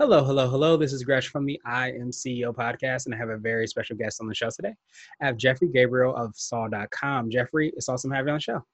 [0.00, 0.78] Hello, hello, hello.
[0.78, 3.96] This is Gresh from the I Am CEO podcast, and I have a very special
[3.96, 4.72] guest on the show today.
[5.20, 7.28] I have Jeffrey Gabriel of Saw.com.
[7.28, 8.64] Jeffrey, it's awesome to have you on the show.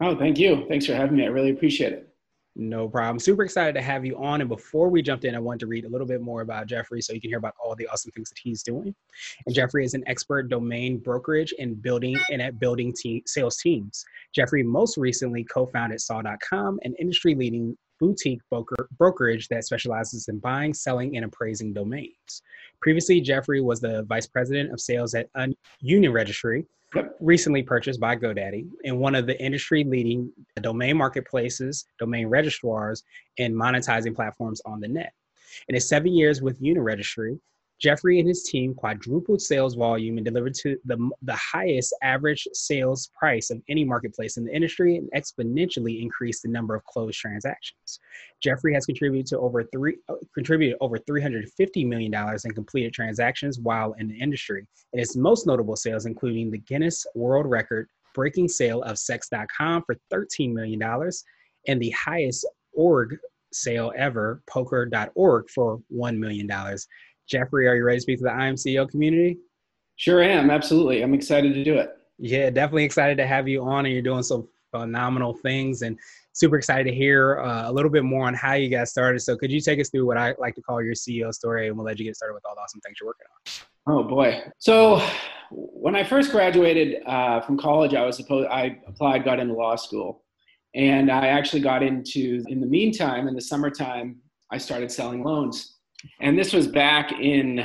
[0.00, 0.64] Oh, thank you.
[0.68, 1.24] Thanks for having me.
[1.24, 2.14] I really appreciate it.
[2.54, 3.18] No problem.
[3.18, 4.40] Super excited to have you on.
[4.40, 7.02] And before we jumped in, I want to read a little bit more about Jeffrey
[7.02, 8.94] so you can hear about all the awesome things that he's doing.
[9.44, 14.04] And Jeffrey is an expert domain brokerage in building and at building te- sales teams.
[14.32, 21.16] Jeffrey most recently co-founded Saw.com, an industry-leading boutique broker- brokerage that specializes in buying, selling,
[21.16, 22.42] and appraising domains.
[22.80, 26.66] Previously, Jeffrey was the vice president of sales at Un- Uniregistry,
[27.20, 33.02] recently purchased by GoDaddy, and one of the industry leading domain marketplaces, domain registrars,
[33.38, 35.12] and monetizing platforms on the net.
[35.68, 37.38] In his seven years with Uniregistry,
[37.80, 43.10] Jeffrey and his team quadrupled sales volume and delivered to the, the highest average sales
[43.18, 48.00] price of any marketplace in the industry and exponentially increased the number of closed transactions.
[48.42, 53.94] Jeffrey has contributed to over three uh, contributed over $350 million in completed transactions while
[53.98, 54.66] in the industry.
[54.92, 59.96] And his most notable sales including the Guinness World Record breaking sale of sex.com for
[60.10, 60.82] $13 million
[61.68, 63.18] and the highest org
[63.52, 66.50] sale ever, poker.org for $1 million.
[67.26, 69.38] Jeffrey, are you ready to speak to the IMCEO community?
[69.96, 70.50] Sure am.
[70.50, 71.02] Absolutely.
[71.02, 71.90] I'm excited to do it.
[72.18, 75.98] Yeah, definitely excited to have you on, and you're doing some phenomenal things, and
[76.32, 79.20] super excited to hear uh, a little bit more on how you got started.
[79.20, 81.76] So, could you take us through what I like to call your CEO story, and
[81.76, 83.26] we'll let you get started with all the awesome things you're working
[83.86, 83.94] on?
[83.94, 84.42] Oh boy!
[84.58, 85.06] So,
[85.50, 89.76] when I first graduated uh, from college, I was supposed I applied, got into law
[89.76, 90.24] school,
[90.74, 92.42] and I actually got into.
[92.48, 94.16] In the meantime, in the summertime,
[94.50, 95.75] I started selling loans
[96.20, 97.64] and this was back in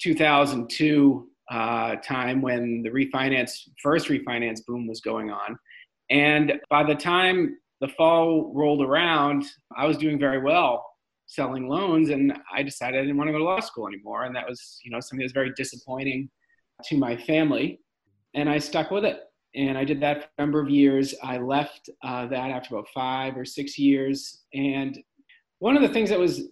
[0.00, 5.58] 2002 uh, time when the refinance, first refinance boom was going on.
[6.10, 9.44] And by the time the fall rolled around,
[9.76, 10.84] I was doing very well
[11.26, 14.24] selling loans and I decided I didn't want to go to law school anymore.
[14.24, 16.30] And that was, you know, something that was very disappointing
[16.84, 17.80] to my family.
[18.34, 19.18] And I stuck with it.
[19.54, 21.14] And I did that for a number of years.
[21.22, 24.44] I left uh, that after about five or six years.
[24.54, 24.98] And
[25.58, 26.42] one of the things that was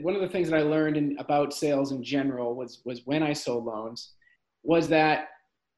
[0.00, 3.22] one of the things that I learned in, about sales in general was was when
[3.22, 4.12] I sold loans
[4.62, 5.28] was that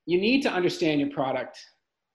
[0.07, 1.59] you need to understand your product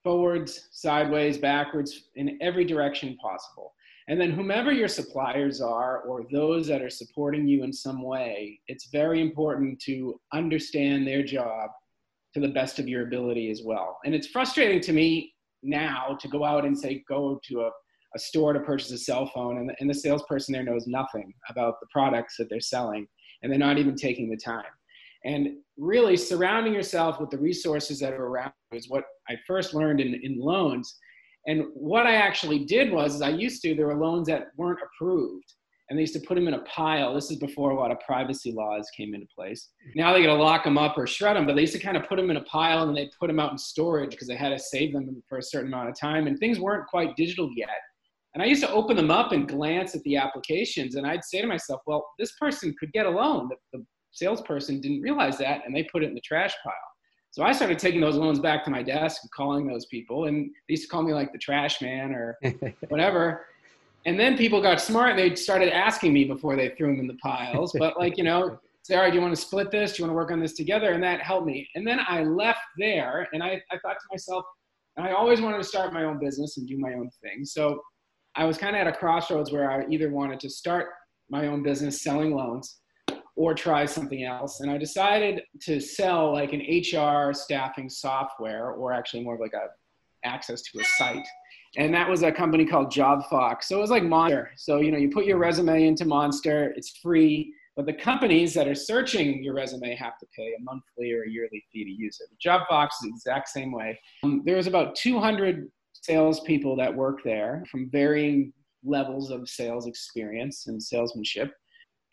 [0.03, 3.73] forwards, sideways, backwards, in every direction possible.
[4.07, 8.59] And then whomever your suppliers are or those that are supporting you in some way,
[8.67, 11.69] it's very important to understand their job
[12.33, 13.99] to the best of your ability as well.
[14.05, 17.71] And it's frustrating to me now to go out and say go to a
[18.15, 21.33] a store to purchase a cell phone and the, and the salesperson there knows nothing
[21.49, 23.07] about the products that they're selling
[23.41, 24.63] and they're not even taking the time
[25.25, 29.99] and really surrounding yourself with the resources that are around is what i first learned
[29.99, 30.97] in, in loans
[31.47, 34.79] and what i actually did was is i used to there were loans that weren't
[34.81, 35.53] approved
[35.89, 37.15] and they used to put them in a pile.
[37.15, 39.69] This is before a lot of privacy laws came into place.
[39.95, 41.97] Now they got to lock them up or shred them, but they used to kind
[41.97, 44.35] of put them in a pile and they put them out in storage because they
[44.35, 46.27] had to save them for a certain amount of time.
[46.27, 47.69] And things weren't quite digital yet.
[48.39, 51.41] And I used to open them up and glance at the applications, and I'd say
[51.41, 53.49] to myself, well, this person could get a loan.
[53.49, 56.73] The, the salesperson didn't realize that, and they put it in the trash pile.
[57.31, 60.45] So I started taking those loans back to my desk and calling those people, and
[60.45, 62.37] they used to call me like the trash man or
[62.87, 63.45] whatever.
[64.05, 67.07] And then people got smart and they started asking me before they threw them in
[67.07, 67.75] the piles.
[67.77, 69.91] But like, you know, say, all right, do you want to split this?
[69.91, 70.93] Do you want to work on this together?
[70.93, 71.67] And that helped me.
[71.75, 74.45] And then I left there and I, I thought to myself,
[74.97, 77.43] I always wanted to start my own business and do my own thing.
[77.43, 77.81] So
[78.35, 80.87] I was kind of at a crossroads where I either wanted to start
[81.29, 82.79] my own business selling loans
[83.35, 84.59] or try something else.
[84.59, 89.53] And I decided to sell like an HR staffing software or actually more of like
[89.53, 89.67] a
[90.25, 91.25] access to a site.
[91.77, 93.63] And that was a company called JobFox.
[93.63, 94.51] So it was like Monster.
[94.57, 98.67] So, you know, you put your resume into Monster, it's free, but the companies that
[98.67, 102.19] are searching your resume have to pay a monthly or a yearly fee to use
[102.19, 102.29] it.
[102.45, 103.97] JobFox is the exact same way.
[104.23, 105.69] Um, there was about 200
[106.09, 108.51] salespeople that work there from varying
[108.83, 111.51] levels of sales experience and salesmanship.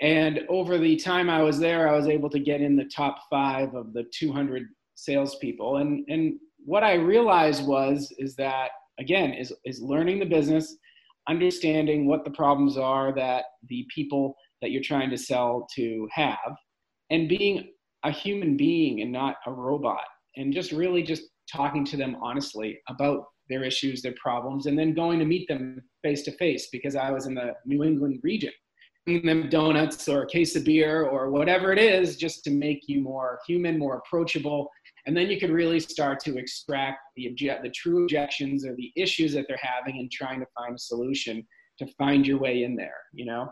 [0.02, 3.16] And over the time I was there, I was able to get in the top
[3.30, 4.64] five of the 200
[4.94, 5.78] salespeople.
[5.78, 6.34] And, and
[6.64, 10.76] what I realized was, is that again, is, is learning the business,
[11.28, 16.56] understanding what the problems are that the people that you're trying to sell to have,
[17.10, 17.72] and being
[18.04, 20.04] a human being and not a robot
[20.36, 24.94] and just really just talking to them honestly about their issues, their problems, and then
[24.94, 28.52] going to meet them face to face because I was in the New England region.
[29.04, 32.88] Bringing them donuts or a case of beer or whatever it is, just to make
[32.88, 34.68] you more human, more approachable,
[35.06, 38.92] and then you can really start to extract the object, the true objections or the
[38.96, 41.46] issues that they're having, and trying to find a solution
[41.78, 42.96] to find your way in there.
[43.12, 43.48] You know.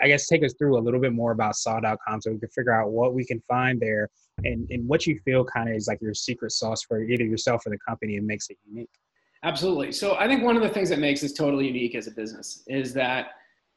[0.00, 2.72] I guess take us through a little bit more about saw.com so we can figure
[2.72, 4.08] out what we can find there
[4.44, 7.66] and, and what you feel kind of is like your secret sauce for either yourself
[7.66, 8.90] or the company and makes it unique.
[9.44, 9.92] Absolutely.
[9.92, 12.64] So I think one of the things that makes us totally unique as a business
[12.66, 13.28] is that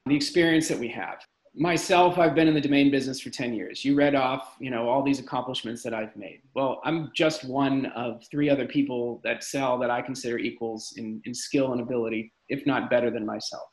[0.08, 1.20] the experience that we have.
[1.54, 3.84] Myself, I've been in the domain business for 10 years.
[3.84, 6.42] You read off, you know, all these accomplishments that I've made.
[6.56, 11.22] Well, I'm just one of three other people that sell that I consider equals in,
[11.26, 13.68] in skill and ability, if not better than myself.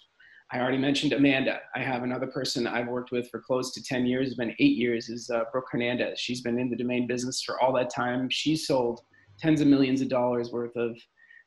[0.50, 1.60] I already mentioned Amanda.
[1.76, 5.08] I have another person I've worked with for close to 10 years, been eight years,
[5.08, 6.18] is uh, Brooke Hernandez.
[6.18, 8.28] She's been in the domain business for all that time.
[8.30, 9.02] She sold
[9.38, 10.98] tens of millions of dollars worth of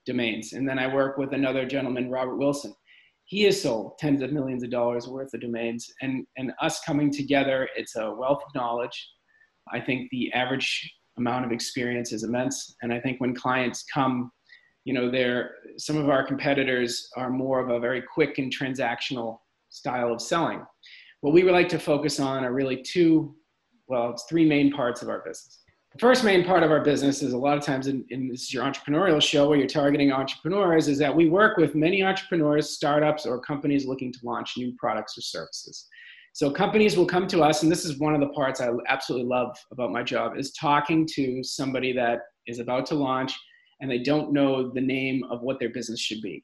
[0.06, 0.54] domains.
[0.54, 2.74] And then I work with another gentleman, Robert Wilson.
[3.26, 5.90] He has sold tens of millions of dollars worth of domains.
[6.02, 9.10] And, and us coming together, it's a wealth of knowledge.
[9.72, 12.76] I think the average amount of experience is immense.
[12.82, 14.32] And I think when clients come,
[14.84, 19.38] you know, they're, some of our competitors are more of a very quick and transactional
[19.70, 20.66] style of selling.
[21.22, 23.36] What we would like to focus on are really two,
[23.88, 25.61] well, it's three main parts of our business.
[25.94, 28.44] The first main part of our business is a lot of times in, in this
[28.44, 32.70] is your entrepreneurial show where you're targeting entrepreneurs is that we work with many entrepreneurs,
[32.70, 35.88] startups, or companies looking to launch new products or services.
[36.32, 39.28] So companies will come to us, and this is one of the parts I absolutely
[39.28, 43.38] love about my job is talking to somebody that is about to launch
[43.82, 46.42] and they don't know the name of what their business should be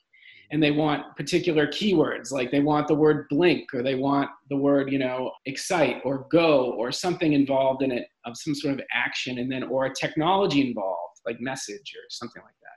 [0.52, 4.56] and they want particular keywords like they want the word blink or they want the
[4.56, 8.82] word you know excite or go or something involved in it of some sort of
[8.94, 12.68] action and then or a technology involved like message or something like that.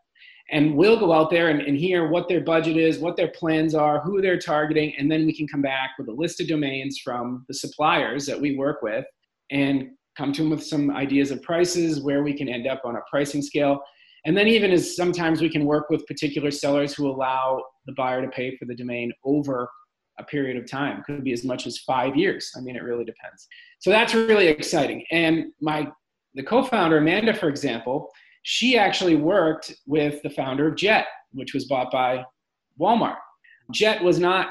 [0.53, 3.75] And we'll go out there and, and hear what their budget is what their plans
[3.75, 6.99] are who they're targeting and then we can come back with a list of domains
[6.99, 9.05] from the suppliers that we work with
[9.51, 12.97] and come to them with some ideas of prices where we can end up on
[12.97, 13.81] a pricing scale
[14.27, 18.23] and then even as sometimes we can work with particular sellers who allow the buyer
[18.23, 19.69] to pay for the domain over
[20.19, 21.03] a period of time.
[21.05, 22.53] Could be as much as five years.
[22.57, 23.49] I mean, it really depends.
[23.79, 25.05] So that's really exciting.
[25.11, 25.89] And my
[26.35, 28.09] the co-founder Amanda, for example,
[28.43, 32.25] she actually worked with the founder of Jet, which was bought by
[32.81, 33.17] Walmart.
[33.73, 34.49] Jet was not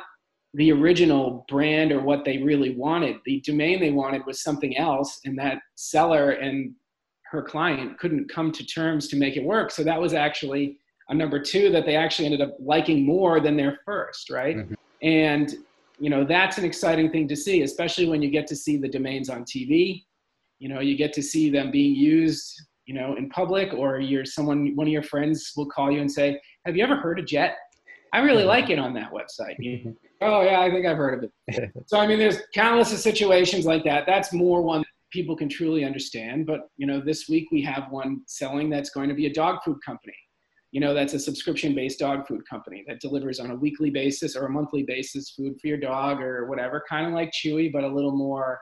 [0.56, 3.18] the original brand or what they really wanted.
[3.26, 6.74] The domain they wanted was something else, and that seller and
[7.32, 9.72] her client couldn't come to terms to make it work.
[9.72, 10.78] So that was actually
[11.10, 14.58] a number two that they actually ended up liking more than their first, right?
[14.58, 14.74] Mm-hmm.
[15.02, 15.56] And
[16.00, 18.88] you know that's an exciting thing to see, especially when you get to see the
[18.88, 20.06] domains on TV.
[20.60, 24.26] You know, you get to see them being used, you know, in public, or you're
[24.26, 27.26] someone, one of your friends will call you and say, "Have you ever heard of
[27.26, 27.56] Jet?
[28.14, 28.48] I really mm-hmm.
[28.48, 29.56] like it on that website."
[30.22, 31.72] oh yeah, I think I've heard of it.
[31.86, 34.06] so I mean, there's countless of situations like that.
[34.06, 36.46] That's more one people can truly understand.
[36.46, 39.60] But you know, this week we have one selling that's going to be a dog
[39.64, 40.16] food company.
[40.72, 44.46] You know, that's a subscription-based dog food company that delivers on a weekly basis or
[44.46, 47.88] a monthly basis food for your dog or whatever, kind of like Chewy, but a
[47.88, 48.60] little more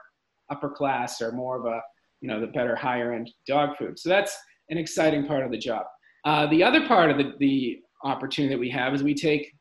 [0.50, 1.80] upper class or more of a
[2.20, 3.98] you know the better higher end dog food.
[3.98, 4.36] So that's
[4.70, 5.84] an exciting part of the job.
[6.24, 9.52] Uh, the other part of the, the opportunity that we have is we take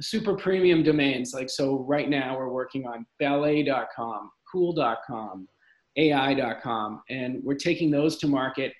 [0.00, 1.32] super premium domains.
[1.34, 5.48] Like so, right now we're working on ballet.com, cool.com,
[5.96, 8.72] AI.com, and we're taking those to market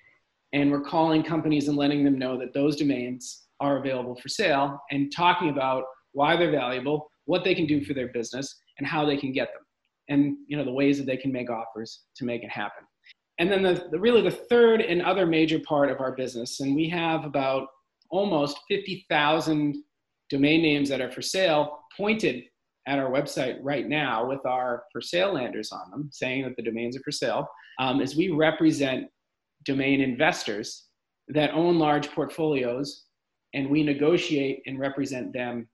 [0.53, 4.79] and we're calling companies and letting them know that those domains are available for sale
[4.91, 9.05] and talking about why they're valuable, what they can do for their business, and how
[9.05, 9.63] they can get them,
[10.09, 12.83] and you know the ways that they can make offers to make it happen.
[13.39, 16.75] And then the, the really the third and other major part of our business, and
[16.75, 17.67] we have about
[18.09, 19.77] almost 50,000
[20.29, 22.43] domain names that are for sale pointed
[22.87, 26.63] at our website right now with our for sale landers on them saying that the
[26.63, 27.47] domains are for sale
[27.79, 29.05] um, is we represent
[29.65, 30.87] domain investors
[31.27, 33.05] that own large portfolios
[33.53, 35.67] and we negotiate and represent them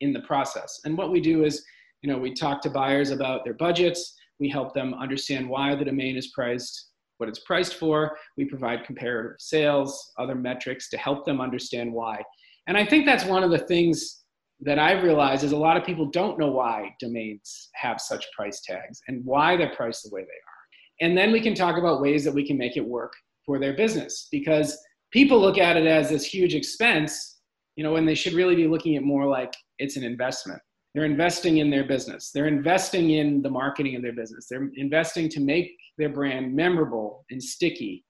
[0.00, 0.80] in the process.
[0.84, 1.64] And what we do is
[2.02, 4.14] you know we talk to buyers about their budgets.
[4.38, 6.88] We help them understand why the domain is priced
[7.18, 8.16] what it's priced for.
[8.38, 12.22] We provide comparative sales other metrics to help them understand why.
[12.66, 14.19] And i think that's one of the things
[14.62, 18.60] that I've realized is a lot of people don't know why domains have such price
[18.60, 21.08] tags and why they're priced the way they are.
[21.08, 23.12] And then we can talk about ways that we can make it work
[23.46, 24.78] for their business because
[25.12, 27.40] people look at it as this huge expense,
[27.76, 30.60] you know, when they should really be looking at more like it's an investment.
[30.94, 32.30] they're investing in their business.
[32.34, 34.46] They're investing in the marketing of their business.
[34.50, 38.04] They're investing to make their brand memorable and sticky.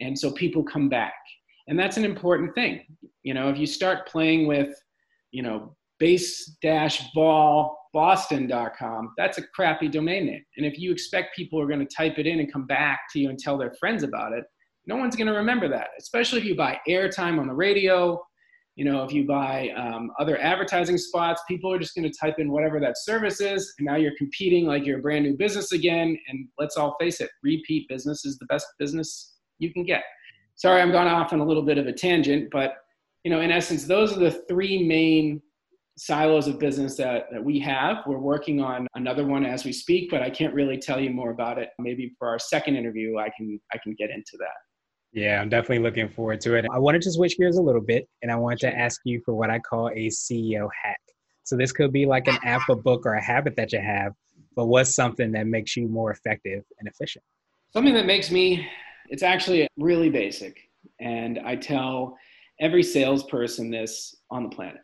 [0.00, 1.14] And so people come back.
[1.68, 2.84] And that's an important thing.
[3.22, 4.68] You know, if you start playing with,
[5.32, 10.44] you know, base dash ball boston.com, that's a crappy domain name.
[10.58, 13.18] And if you expect people are going to type it in and come back to
[13.18, 14.44] you and tell their friends about it,
[14.86, 18.22] no one's going to remember that, especially if you buy airtime on the radio.
[18.74, 22.34] You know, if you buy um, other advertising spots, people are just going to type
[22.38, 23.74] in whatever that service is.
[23.78, 26.18] And now you're competing like you're a brand new business again.
[26.28, 30.04] And let's all face it, repeat business is the best business you can get.
[30.56, 32.74] Sorry, I'm gone off on a little bit of a tangent, but
[33.24, 35.40] you know, in essence, those are the three main
[35.98, 37.98] silos of business that, that we have.
[38.06, 41.30] We're working on another one as we speak, but I can't really tell you more
[41.30, 41.70] about it.
[41.78, 44.56] Maybe for our second interview, I can I can get into that.
[45.12, 46.66] Yeah, I'm definitely looking forward to it.
[46.70, 49.34] I wanted to switch gears a little bit, and I wanted to ask you for
[49.34, 51.00] what I call a CEO hack.
[51.44, 54.12] So this could be like an app, a book, or a habit that you have,
[54.54, 57.24] but what's something that makes you more effective and efficient?
[57.72, 58.66] Something that makes me,
[59.08, 60.58] it's actually really basic,
[61.00, 62.18] and I tell
[62.60, 64.82] every salesperson this on the planet.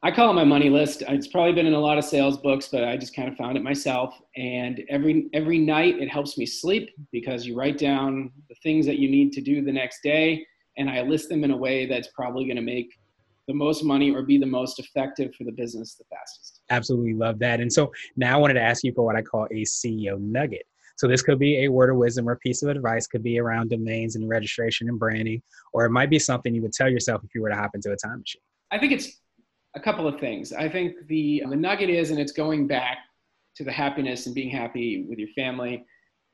[0.00, 1.02] I call it my money list.
[1.08, 3.56] It's probably been in a lot of sales books, but I just kind of found
[3.56, 4.14] it myself.
[4.36, 8.98] And every every night it helps me sleep because you write down the things that
[8.98, 12.08] you need to do the next day, and I list them in a way that's
[12.14, 12.96] probably going to make
[13.48, 16.60] the most money or be the most effective for the business the fastest.
[16.70, 17.60] Absolutely love that.
[17.60, 20.66] And so now I wanted to ask you for what I call a CEO nugget.
[20.96, 23.70] So this could be a word of wisdom or piece of advice, could be around
[23.70, 27.34] domains and registration and branding, or it might be something you would tell yourself if
[27.34, 28.42] you were to hop into a time machine.
[28.70, 29.18] I think it's
[29.78, 30.52] a couple of things.
[30.52, 32.98] I think the the nugget is, and it's going back
[33.56, 35.84] to the happiness and being happy with your family.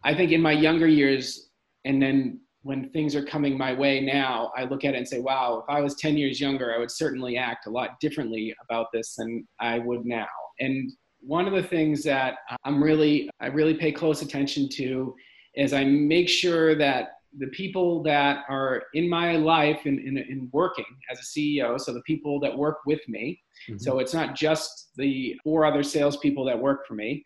[0.02, 1.50] I think in my younger years,
[1.84, 5.20] and then when things are coming my way now, I look at it and say,
[5.20, 8.86] wow, if I was 10 years younger, I would certainly act a lot differently about
[8.92, 10.26] this than I would now.
[10.60, 15.14] And one of the things that I'm really, I really pay close attention to
[15.54, 20.48] is I make sure that the people that are in my life in, in, in,
[20.52, 23.40] working as a CEO, so the people that work with me.
[23.68, 23.78] Mm-hmm.
[23.78, 27.24] So it's not just the four other salespeople that work for me.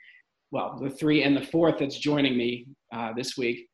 [0.50, 3.66] Well, the three and the fourth that's joining me uh, this week,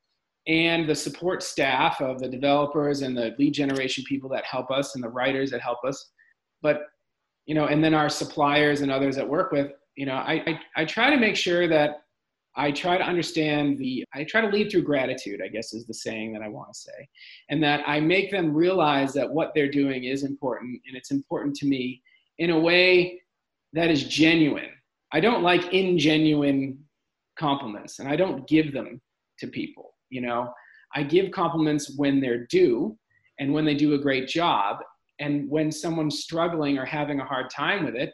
[0.46, 4.94] and the support staff of the developers and the lead generation people that help us
[4.94, 6.10] and the writers that help us.
[6.62, 6.82] But
[7.46, 9.72] you know, and then our suppliers and others that work with.
[9.96, 12.03] You know, I, I, I try to make sure that
[12.56, 15.94] I try to understand the, I try to lead through gratitude, I guess is the
[15.94, 17.08] saying that I want to say.
[17.50, 21.56] And that I make them realize that what they're doing is important and it's important
[21.56, 22.02] to me
[22.38, 23.20] in a way
[23.72, 24.70] that is genuine.
[25.12, 26.76] I don't like ingenuine
[27.36, 29.00] compliments and I don't give them
[29.40, 30.52] to people, you know.
[30.94, 32.96] I give compliments when they're due
[33.40, 34.78] and when they do a great job.
[35.18, 38.12] And when someone's struggling or having a hard time with it,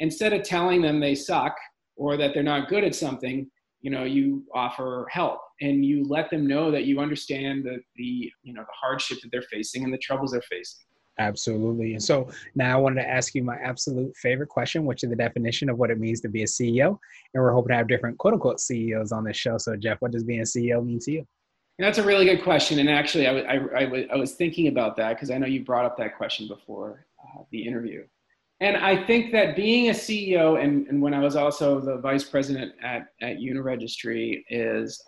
[0.00, 1.56] instead of telling them they suck
[1.96, 3.48] or that they're not good at something,
[3.86, 8.32] you know you offer help and you let them know that you understand the the
[8.42, 10.84] you know the hardship that they're facing and the troubles they're facing.
[11.20, 11.92] Absolutely.
[11.92, 15.14] And so now i wanted to ask you my absolute favorite question which is the
[15.14, 16.98] definition of what it means to be a ceo
[17.32, 19.56] and we're hoping to have different quote unquote ceos on this show.
[19.56, 21.26] So jeff what does being a ceo mean to you?
[21.78, 22.80] That's a really good question.
[22.80, 25.84] And actually i, I, I, I was thinking about that because i know you brought
[25.84, 28.04] up that question before uh, the interview
[28.60, 32.24] and I think that being a CEO and, and when I was also the vice
[32.24, 35.02] president at, at Uniregistry is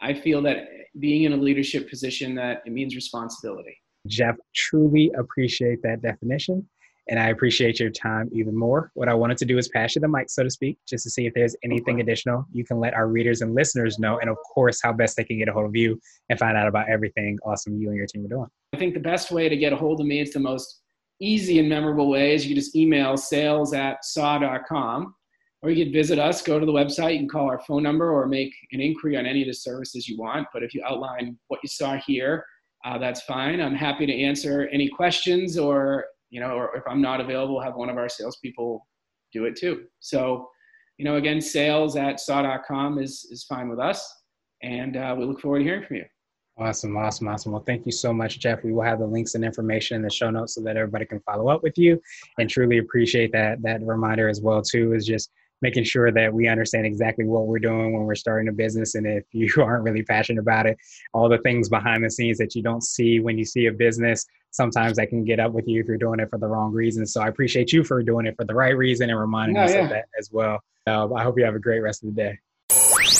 [0.00, 0.68] I feel that
[1.00, 3.76] being in a leadership position that it means responsibility.
[4.06, 6.68] Jeff, truly appreciate that definition.
[7.08, 8.90] And I appreciate your time even more.
[8.94, 11.10] What I wanted to do is pass you the mic, so to speak, just to
[11.10, 14.18] see if there's anything additional you can let our readers and listeners know.
[14.20, 16.66] And of course, how best they can get a hold of you and find out
[16.66, 18.48] about everything awesome you and your team are doing.
[18.72, 20.80] I think the best way to get a hold of me is the most
[21.20, 22.44] easy and memorable ways.
[22.44, 25.14] You can just email sales at saw.com
[25.62, 28.10] or you can visit us, go to the website, you can call our phone number
[28.10, 30.46] or make an inquiry on any of the services you want.
[30.52, 32.44] But if you outline what you saw here,
[32.84, 33.60] uh, that's fine.
[33.60, 37.76] I'm happy to answer any questions or, you know, or if I'm not available, have
[37.76, 38.86] one of our salespeople
[39.32, 39.84] do it too.
[40.00, 40.50] So,
[40.98, 44.06] you know, again, sales at saw.com is, is fine with us.
[44.62, 46.04] And uh, we look forward to hearing from you.
[46.56, 47.52] Awesome, awesome, awesome.
[47.52, 48.62] Well, thank you so much, Jeff.
[48.62, 51.18] We will have the links and information in the show notes so that everybody can
[51.20, 52.00] follow up with you.
[52.38, 54.92] And truly appreciate that that reminder as well too.
[54.92, 55.32] Is just
[55.62, 58.94] making sure that we understand exactly what we're doing when we're starting a business.
[58.94, 60.76] And if you aren't really passionate about it,
[61.12, 64.24] all the things behind the scenes that you don't see when you see a business,
[64.50, 67.12] sometimes that can get up with you if you're doing it for the wrong reasons.
[67.12, 69.84] So I appreciate you for doing it for the right reason and reminding us yeah.
[69.84, 70.60] of that as well.
[70.86, 72.38] Uh, I hope you have a great rest of the day.